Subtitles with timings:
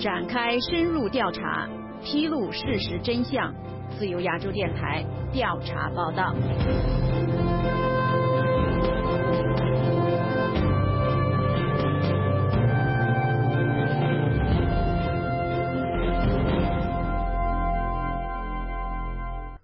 [0.00, 1.68] 展开深入调查，
[2.02, 3.54] 披露事实真相。
[3.98, 6.34] 自由亚洲电台调查报道。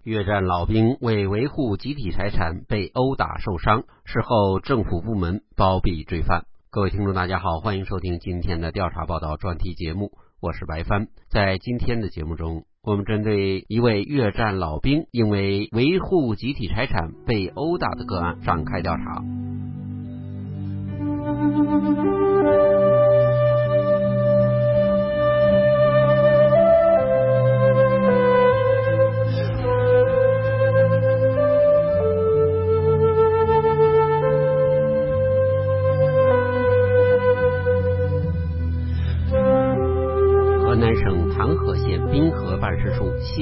[0.05, 6.45] 越战老兵为维护集体财产被殴打受伤，事后政府部门包庇罪犯。
[6.69, 11.09] 各位听众，大家好，欢迎收听今天的调查报道专题节目，我是白帆。
[11.31, 19.25] 在今天的节目中，我们针对一位越战老兵因为维护集体财产被殴打的个案展开调查。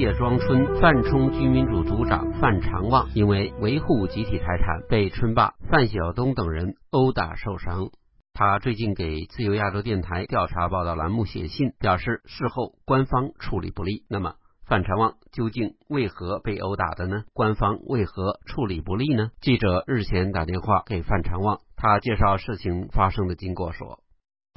[0.05, 7.89] 谢庄村范冲居民组组长范长旺因为维护集体财产，被村霸范晓东等人殴打受伤。
[8.31, 14.03] 他最近给自由亚洲电台调查报道栏目写信，表示事后官方处理不力。
[14.07, 14.35] 那么
[14.67, 17.23] 范长旺究竟为何被殴打的呢？
[17.33, 19.31] 官方为何处理不力呢？
[19.41, 24.01] 记者日前打电话给范长旺，他介绍事情发生的经过说：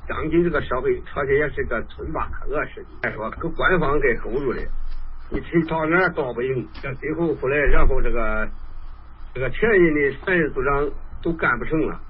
[0.06, 4.60] 当今这个社会，确实也是个村霸恶势力，说给官方给勾住的。
[5.30, 8.48] 你去到哪儿倒不赢，这最后后来，然后这个
[9.34, 10.88] 这个前任的三任组长
[11.22, 12.00] 都干不成了，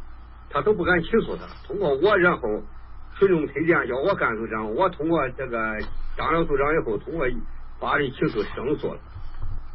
[0.51, 1.43] 他都不敢起诉他。
[1.67, 2.63] 通过我，然后
[3.19, 5.79] 群众推荐叫我干组长，我通过这个
[6.17, 7.27] 当了组长以后，通过
[7.81, 9.01] 法律起诉胜诉了，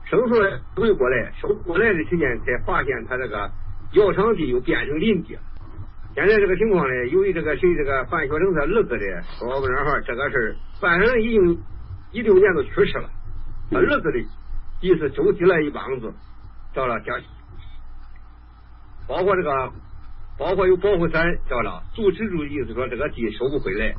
[0.05, 3.51] 胜诉了回过来，收过来的时间才发现他这个
[3.91, 5.37] 窑厂地又变成林地。
[6.15, 11.57] 现在这个情况呢，由于这个谁这个范学成他儿子的说不上话，这个事儿范小成已经
[12.13, 13.09] 一六年都去世了。
[13.71, 14.19] 他儿子的
[14.81, 16.13] 意思周集来一帮子，
[16.73, 17.13] 到了叫，
[19.07, 19.71] 包括这个，
[20.37, 23.95] 包括有保护伞，叫了，阻止住意思说这个地收不回来。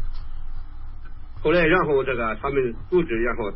[1.42, 3.52] 后来，然后这个他们组织，然后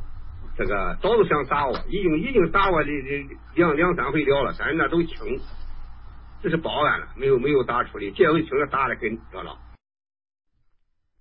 [0.56, 2.90] 这个早就想打我，已经已经打我的
[3.54, 5.40] 两两三回了了，但是那都轻，
[6.42, 9.56] 这是报案了，没有没有打出的，这回轻了打的很，知道了。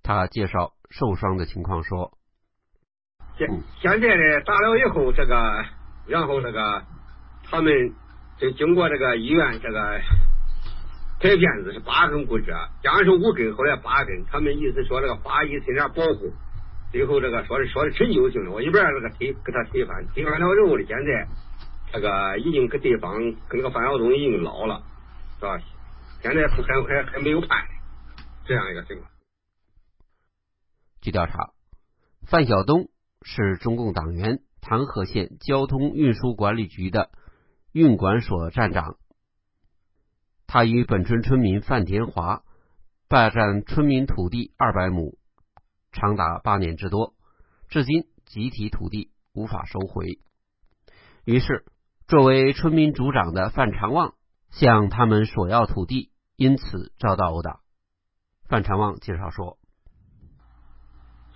[0.01, 2.16] 他介绍受伤的情况说。
[3.37, 3.47] 现
[3.79, 5.65] 现在呢，打了以后，这个，
[6.07, 6.83] 然后那个，
[7.49, 7.93] 他们
[8.37, 10.01] 就经过这个医院这个
[11.19, 16.33] 拍片子是八根骨折，加上五根，后来八根，他们意思说这个法医身上保护，
[16.91, 21.27] 最后这个说是说是陈旧性的，我一边那个推给他推翻，推翻了之后呢，现在
[21.91, 23.13] 这个已经跟对方
[23.47, 24.81] 跟那个范晓东已经老了，
[25.39, 25.59] 是吧？
[26.21, 27.65] 现在还还还没有判，
[28.45, 29.11] 这样一个情况。
[31.01, 31.51] 据调查，
[32.27, 32.89] 范晓东。
[33.21, 37.11] 是中共党员，唐河县交通运输管理局的
[37.71, 38.97] 运管所站长。
[40.45, 42.43] 他与本村村民范田华
[43.09, 45.17] 霸占村民土地二百亩，
[45.91, 47.15] 长达八年之多，
[47.67, 50.19] 至今集体土地无法收回。
[51.25, 51.65] 于是，
[52.07, 54.13] 作为村民组长的范长旺
[54.51, 57.59] 向他们索要土地，因此遭到殴打。
[58.47, 59.57] 范长旺介绍说。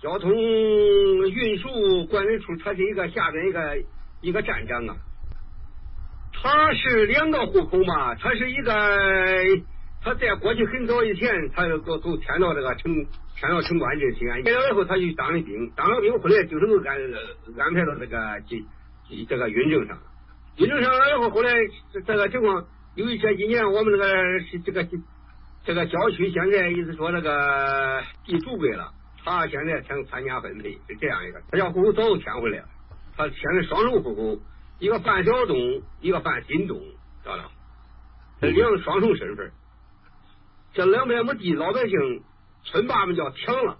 [0.02, 3.78] 交通运输管理处，他是一个下边一个
[4.20, 4.96] 一个站长啊。
[6.32, 8.72] 他是两个户口嘛，他是一个
[10.02, 12.92] 他在过去很早以前，他就都都迁到这个城
[13.36, 16.98] 迁到城关镇西安，迁了以后他就当了兵，当了兵后来就是都安
[17.64, 19.96] 安排到这个这这个运政上，
[20.56, 21.52] 运政上了以后，后来
[21.92, 24.06] 这个情况，由于这几年我们这个
[24.64, 24.88] 这个
[25.64, 28.92] 这个郊区现在意思说那个地足归了。
[29.24, 32.68] 他现在想参加分配是这样一个，他家户口早就迁回来了。
[33.16, 34.42] 他现在双重户口，
[34.78, 35.56] 一个范小东，
[36.00, 36.78] 一个范新东，
[37.22, 37.50] 知道了？
[38.40, 39.52] 这两双重身份，
[40.72, 42.24] 这两百亩地，老百姓
[42.64, 43.78] 村霸们叫抢了，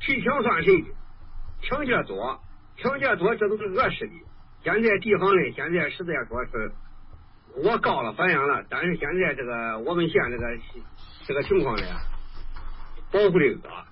[0.00, 0.88] 谁抢算谁的，
[1.62, 2.40] 抢价多，
[2.78, 4.12] 抢价多，这都是恶势力。
[4.62, 6.72] 现在地方呢，现在实在说是
[7.56, 10.58] 我告了，反映了，但是现在这个我们县这个
[11.26, 11.82] 这个情况呢，
[13.12, 13.84] 保护的恶。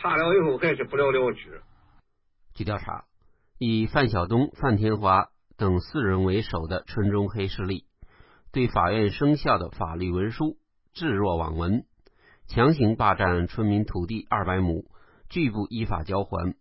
[0.00, 1.60] 查了以后还是不了了之。
[2.54, 3.04] 据调查，
[3.58, 7.84] 以范晓东、范天华等四人为首的村中黑势力，
[8.52, 10.56] 对法院生效的法律文书
[10.94, 11.84] 置若罔闻，
[12.46, 14.84] 强行霸占村民土地二百亩，
[15.28, 16.54] 拒不依法交还，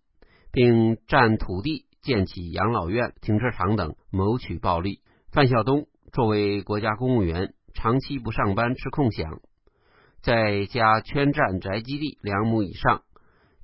[0.52, 5.02] 并占土地建起养老院、停车场等，谋取暴利。
[5.32, 9.42] 范晓东作为国家公务员，长期不上班吃空饷，
[10.22, 13.04] 在家圈占宅基地两亩以上。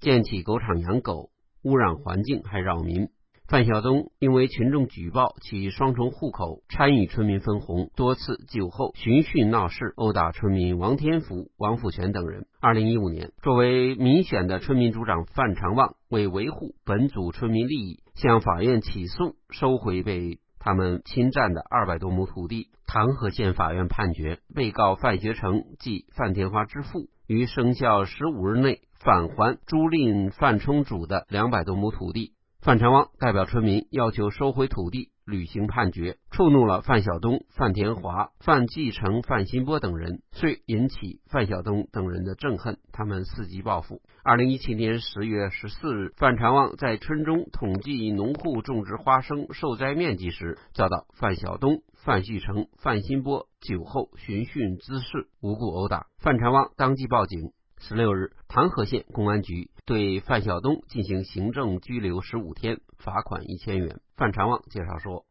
[0.03, 1.29] 建起狗场养狗，
[1.63, 3.07] 污染环境还扰民。
[3.47, 12.47] 范晓东因为群众举报其双重户口，参与村民分红，多次酒后寻衅闹事，殴打村民王天福、王富全等人。
[12.59, 22.67] 二零一五年，作为民选的村民组长范长旺为维护本组村民利益，向法院起诉收回被他们侵占的二百多亩土地。
[22.85, 32.31] 唐河县法院判决，被告范学成即范天华之父，于生效十五日内返还租赁范冲主的两百多亩土地。
[32.61, 44.01] 范长旺代表村民要求收回土地，履行判决，触怒了范晓东、范田华、范继成、范新波等人，遂引起范晓东等人的憎恨，他们伺机报复。
[44.23, 56.07] 二零一七年十月十四日，范长旺在村中统计农户种植花生受灾面积时，遭到范晓东、范旭成、范新波酒后寻衅滋事，无故殴打。
[56.19, 57.51] 范长旺当即报警。
[57.85, 63.99] 十六日，唐河县公安局对范晓东进行行政拘留十五天，罚款一千元。
[64.15, 65.25] 范长旺介绍说：“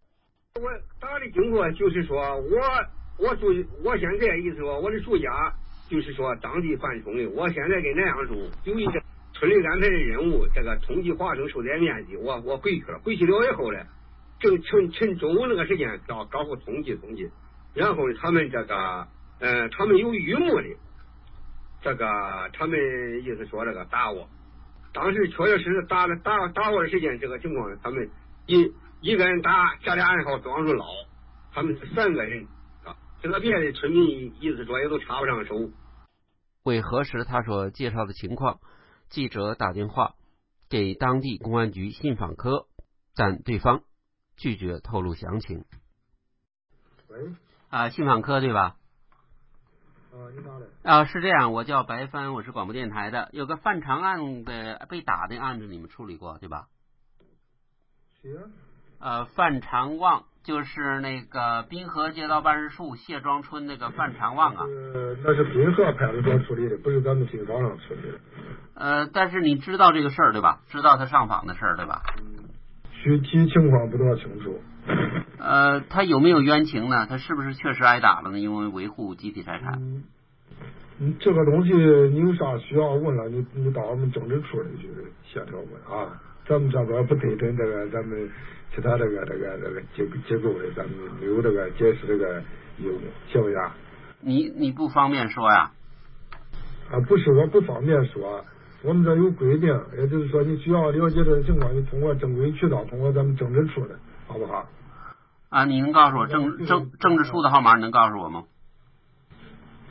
[0.61, 0.69] 我
[1.01, 2.61] 打的经过就是说我
[3.19, 3.47] 我住
[3.83, 5.55] 我现在意思说我的住家
[5.89, 8.35] 就是说当地范冲的，我现在跟那样住，
[8.65, 9.01] 由于这
[9.33, 13.79] 村里安排的任务，这个统计花生受灾面积，我我回去了，回去了以后呢，
[14.41, 17.31] 正趁趁中午那个时间到搞个统计统计，
[17.73, 19.09] 然后他们这个
[19.41, 20.65] 呃他们有榆木的。”
[21.83, 22.07] 这个
[22.53, 22.79] 他们
[23.25, 24.29] 意思说这个打我，
[24.93, 28.09] 当时确确实实打了打打我的时间，这个情况他们
[28.47, 30.87] 一一个人打，加点暗号装住捞，
[31.53, 32.47] 他们是三个人
[32.85, 35.71] 啊，这个别的村民意思说也都插不上手。
[36.63, 38.61] 为核实他所介绍的情况，
[39.09, 40.15] 记者打电话
[40.71, 42.69] 给当地公安局信访科，
[43.17, 43.83] 但对方
[44.37, 45.65] 拒绝透露详情。
[47.09, 47.33] 喂，
[47.69, 48.77] 啊，信访科对吧？
[50.83, 53.29] 啊，是这样，我叫白帆，我是广播电台的。
[53.33, 56.67] 有个范长案的被打的案子，你们处理过对吧？
[58.21, 58.41] 谁呀？
[59.01, 64.65] 呃，范长旺就是那个滨河街道办事处谢庄村那个范长旺啊。
[64.65, 68.19] 呃，那是滨河派出所处理的，不是咱们新坊上处理的。
[68.75, 70.61] 呃，但是你知道这个事儿对吧？
[70.69, 72.03] 知道他上访的事儿对吧？
[73.03, 74.61] 具体情况不大清楚。
[75.39, 77.07] 呃，他有没有冤情呢？
[77.09, 78.39] 他是不是确实挨打了呢？
[78.39, 79.81] 因为维护集体财产。
[79.81, 80.05] 嗯，
[81.19, 84.89] 这个东西你有啥需要问了，你你到我们政治处里去
[85.25, 86.21] 协调问啊。
[86.45, 88.29] 咱们这边不对准这个咱们
[88.75, 92.43] 其他这个这个这个机机构的，咱们没有这个解释这个
[92.79, 93.57] 义务，行不行？
[94.21, 95.71] 你你不方便说呀？
[96.91, 98.45] 啊，不是我不方便说，
[98.83, 103.97] 我们这有规定，也就是说你需要了解这个情况，你通过正规渠道，通过咱们政治处的，
[104.27, 104.69] 好不好？
[105.49, 107.77] 啊，你能告诉我政政政治处的号码？
[107.77, 108.45] 你能告诉我吗？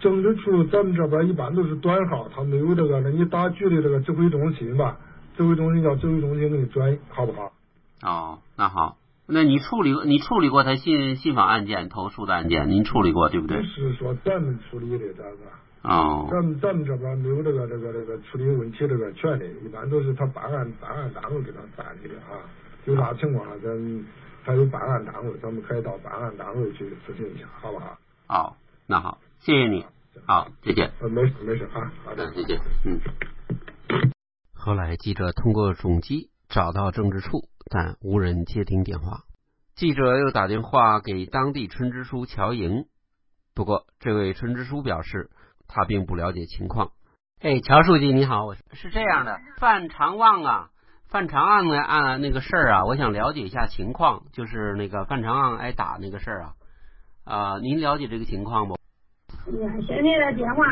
[0.02, 3.00] 政治处咱们这边一般都是短号，他没有这个。
[3.02, 4.98] 那你打局里这个指挥中心吧，
[5.38, 7.54] 指挥中心叫指挥中心给你转，好不好？
[8.02, 13.58] 哦，那好，那你处理你处理过他信信访案件投诉的案件，您处理过对不对？
[13.58, 15.38] 不是说咱们处理的这个。
[15.84, 16.28] 哦。
[16.32, 22.42] 咱们咱们这边没有这个这个这个处理问题这个权利，一般都是他办案办案单位给他办理的啊。
[22.86, 24.06] 有啥情况咱。
[24.44, 27.96] 还有办案单位，咱们可以到办案单位去咨询一下，好不好？
[28.26, 29.86] 好，那好，谢谢你，
[30.26, 30.92] 好，谢谢。
[31.00, 32.60] 呃，没事没事啊，好的，谢谢。
[32.86, 33.00] 嗯。
[34.54, 39.24] 后来记者通过总机找到政治处，但无人接听电话。
[39.76, 42.86] 记者又打电话给当地村支书乔莹，
[43.56, 45.32] 不过这位村支书表示
[45.68, 46.92] 他并不了解情况。
[47.40, 50.70] 哎，乔书记你好，我是这样的，范长旺啊。
[51.08, 56.54] 范长案的案那个事儿啊，我想了解一下情况，就是那个范长旺挨打那个事儿啊，
[57.26, 58.78] 啊，您了解这个情况不？
[59.48, 60.64] 呀，现在的电话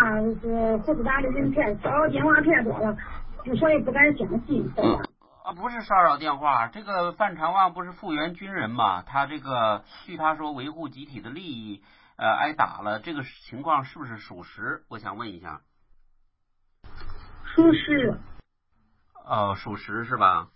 [0.41, 2.95] 是胡子打的人太少，电话太多了，
[3.57, 4.71] 所以不敢相信。
[5.43, 9.01] 啊，不是骚扰电话，这个范长旺不是复员军人嘛？
[9.01, 11.83] 他这个据他说维护集体的利益，
[12.15, 14.83] 呃，挨打了，这个情况是不是属实？
[14.89, 15.61] 我想问一下。
[17.55, 18.19] 属实。
[19.25, 20.47] 哦，属实是吧？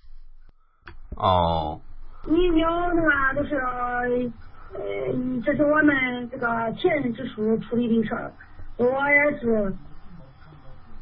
[1.17, 1.81] 哦。
[2.25, 4.31] 你有那个就是，
[4.73, 8.33] 呃，这是我们这个前任支书处理的事儿，
[8.77, 9.75] 我也是，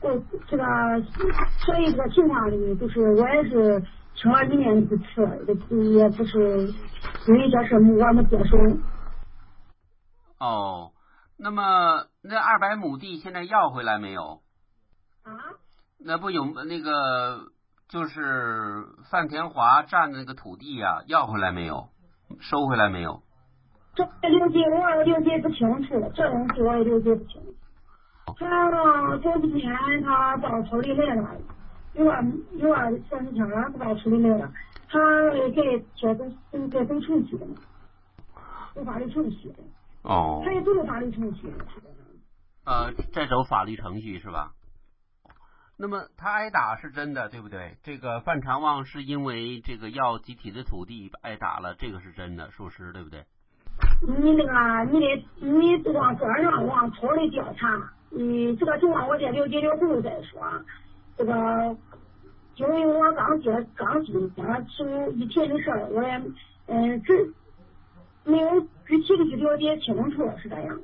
[0.01, 0.63] 我这个
[1.65, 3.81] 所以这个情况里，就是我也是
[4.15, 5.03] 听了一面之词，
[5.93, 6.67] 也不是
[7.27, 8.57] 因为这事我们接手。
[10.39, 10.91] 哦，
[11.37, 14.41] 那么那二百亩地现在要回来没有？
[15.23, 15.31] 啊？
[15.99, 17.51] 那不有那个？
[17.91, 21.89] 就是范田华占的那个土地呀，要回来没有？
[22.39, 23.21] 收回来没有？
[23.93, 27.55] 这了解我了解不清楚，这东西我也了解不清楚。
[28.37, 31.37] 他这几天他到村里来了，
[31.93, 32.19] 有啊
[32.53, 34.49] 有啊，像你像俺不该处理那个，
[34.87, 34.99] 他
[35.53, 36.25] 给这都
[36.69, 37.55] 给走程序的嘛，
[38.73, 39.63] 走法律程序的。
[40.03, 41.53] 哦他也走法律程序。
[42.65, 44.53] 呃，在走法律程序是吧？
[45.77, 47.77] 那么他挨打是真的，对不对？
[47.83, 53.25] 这个范长旺是因为这个要集体的土地挨打了，这个是真的，属实，对不对？
[54.01, 60.41] 你那个，你得你往这儿上往错的调查，嗯，这个情况我再了解了后再说。
[61.15, 61.77] 这个，
[62.55, 66.21] 因为我刚接刚进，刚出一天的事儿，我也
[66.65, 67.33] 嗯，只
[68.25, 70.79] 没有具体的去了解清楚，是这样。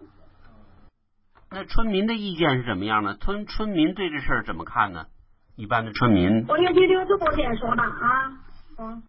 [1.50, 3.16] 那村民的意见是怎么样呢？
[3.16, 5.08] 村村民对这事儿怎么看呢？
[5.56, 8.38] 一般的村民，我了解了之后再说吧啊，
[8.78, 9.02] 嗯。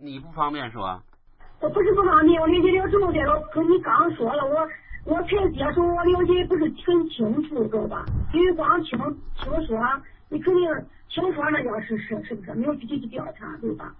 [0.00, 1.02] 你不方便说。
[1.60, 3.38] 我不是不方便，我了解了之后再说。
[3.52, 4.66] 可你刚说了，我
[5.04, 8.06] 我才接触，我了解不是很清楚，知道吧？
[8.32, 8.98] 因为光听
[9.36, 9.78] 听说，
[10.30, 10.62] 你肯定
[11.10, 12.54] 听说那叫是是是不是？
[12.54, 13.94] 没有具体去调查，对吧？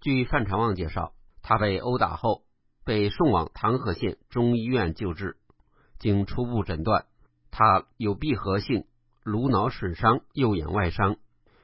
[0.00, 2.44] 据范长旺介绍，他被殴打后
[2.86, 5.36] 被送往唐河县中医院救治，
[5.98, 7.04] 经初步诊断，
[7.50, 8.86] 他有闭合性
[9.22, 11.16] 颅脑损伤、右眼外伤，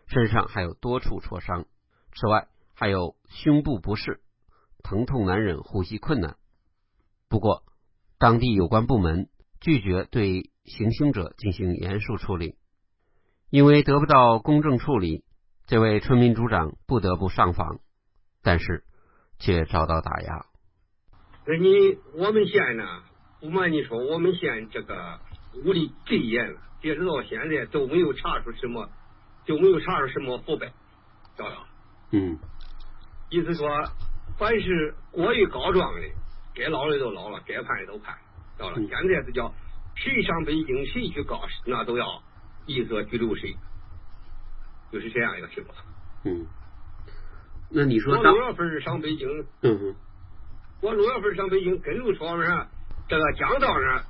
[0.08, 1.64] 身上还有多处挫伤，
[2.14, 4.20] 此外还有胸部不适。
[4.88, 6.36] 疼痛难忍，呼吸困难。
[7.28, 7.62] 不过，
[8.18, 9.28] 当地有关部门
[9.60, 12.56] 拒绝对行凶者进行严肃处理，
[13.50, 15.24] 因为得不到公正处理，
[15.66, 17.80] 这位村民组长不得不上访，
[18.42, 18.84] 但是
[19.38, 20.46] 却遭到打压。
[21.44, 23.02] 那你我们县呢？
[23.40, 25.20] 不瞒你说，我们县这个
[25.66, 28.88] 武力最严了，截止到现在都没有查出什么，
[29.44, 30.68] 就没有查出什么腐败，
[31.36, 31.68] 知道吧？
[32.12, 32.38] 嗯，
[33.28, 33.68] 意思说。
[34.38, 36.00] 凡是过于告状的，
[36.54, 38.16] 该捞的都捞了，该判的都判，
[38.56, 38.76] 到了。
[38.76, 39.52] 现在是叫
[39.96, 42.22] 谁上北京，谁去告，那都要
[42.66, 43.56] 一则拘留谁，
[44.92, 45.76] 就是这样一个情况。
[46.24, 46.46] 嗯，
[47.70, 49.28] 那你说我六月份上北京，
[49.62, 49.96] 嗯哼，
[50.82, 52.46] 我六月份上北京，跟路上面
[53.08, 54.04] 这个江道上，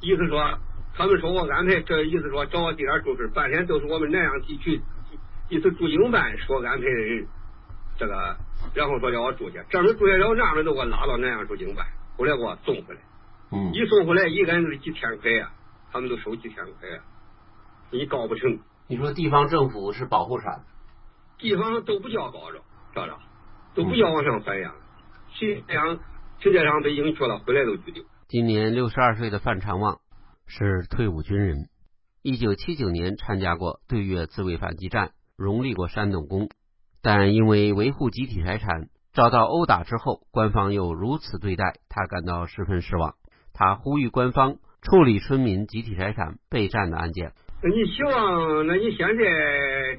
[0.00, 0.58] 意思说
[0.94, 4.80] 他们说我安排，这意思说找我地点住是半天都是我们南阳地区，
[5.48, 7.26] 意思驻营办说安排的人，
[7.98, 8.36] 这个。
[8.74, 11.86] 然后说叫我住下，正式住下了，那边都给我拉到南阳驻京办，
[12.18, 13.00] 后来给我送回来。
[13.52, 15.50] 嗯，一送回来，一个人是几千块呀，
[15.92, 17.00] 他们都收几千块呀，
[17.90, 18.58] 你搞不成。
[18.88, 20.64] 你说地方政府是保护伞，
[21.38, 22.58] 地方都不叫告着，
[22.92, 23.18] 知道
[23.74, 24.70] 都不叫往上反映。
[25.38, 25.98] 谁这样
[26.40, 28.04] 直接上北京去了，回来都拘留。
[28.28, 30.00] 今年六十二岁的范长旺
[30.46, 31.68] 是退伍军人，
[32.22, 36.48] 一九七九年参加过对越自卫反击战，荣立过山东功。
[37.06, 43.14] 但因为维护集体财产遭到殴打之后，官方又如此对待他，感到十分失望。
[43.54, 47.30] 他呼吁官方处理村民集体财产被占的案件。
[47.62, 48.66] 那你希望？
[48.66, 49.22] 那你现在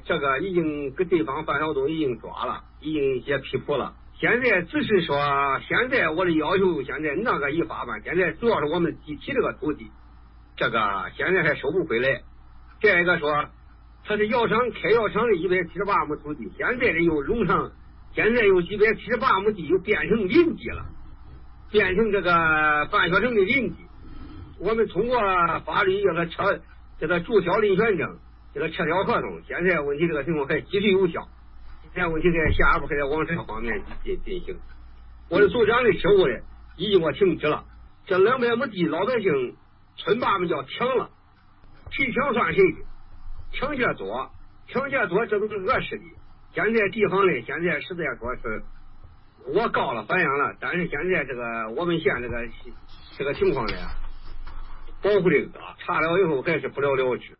[0.04, 3.94] 这个已经给对方范晓东已经抓了，已经也批捕了。
[4.20, 5.16] 现在只是说，
[5.66, 9.90] 现在我的要求，现在那个一发办，现在主要是我们集体这个土地，
[10.58, 12.20] 这个现在还收不回来。
[12.82, 13.46] 再一个说。
[14.04, 17.70] 他是药厂开药厂的一百七十八亩土地，现在的又弄上，
[18.14, 20.86] 现在有一百七十八亩地又变成林地了，
[21.70, 23.76] 变成这个办学城的林地。
[24.58, 25.20] 我们通过
[25.66, 26.60] 法律叫他撤
[26.98, 28.18] 这个注销林权证，
[28.54, 29.42] 这个撤销合同。
[29.46, 31.28] 现在问题这个情况还继续有效，
[31.94, 34.56] 现在问题在下一步还在往这方面进进行。
[35.28, 36.34] 我的组长的职务呢，
[36.76, 37.64] 已经给我停止了。
[38.06, 39.54] 这两百亩地，老百姓
[39.96, 41.10] 村霸们叫抢了，
[41.90, 42.78] 谁抢算谁的。
[43.58, 44.30] 抢劫多，
[44.68, 46.04] 抢劫多，这都是恶势力。
[46.54, 48.62] 现在地方呢，现在实在说是
[49.52, 52.36] 我告了，反映了，但是现在这个我们县这个
[53.16, 53.72] 这个情况呢，
[55.02, 57.36] 保护的个查了以后还是不了了之。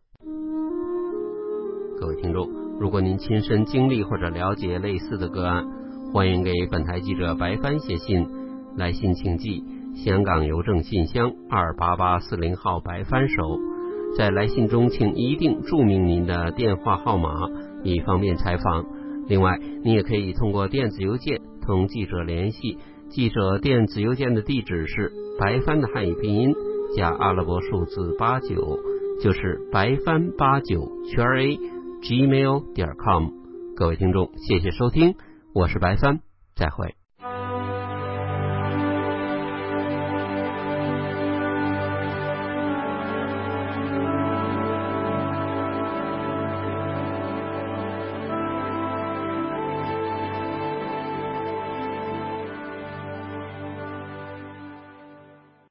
[2.00, 2.48] 各位听众，
[2.80, 5.64] 如果您亲身经历或者了解类似的个案，
[6.12, 8.28] 欢迎给本台记者白帆写信，
[8.76, 9.62] 来信请寄
[10.04, 13.67] 香港邮政信箱二八八四零号白帆收。
[14.16, 17.48] 在来信中，请一定注明您的电话号码，
[17.84, 18.86] 以方便采访。
[19.28, 22.78] 另外，你也可以通过电子邮件同记者联系。
[23.10, 26.54] 记者电子邮件的地址是白帆的汉语拼音
[26.96, 28.78] 加阿拉伯数字八九，
[29.22, 31.58] 就是白帆八九圈 a
[32.02, 33.28] gmail 点 com。
[33.76, 35.14] 各位听众，谢谢收听，
[35.54, 36.20] 我是白帆，
[36.54, 36.97] 再会。